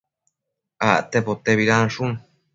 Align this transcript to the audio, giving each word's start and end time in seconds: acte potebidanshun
acte 0.91 1.21
potebidanshun 1.21 2.17